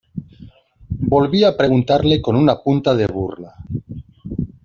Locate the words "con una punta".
2.23-2.95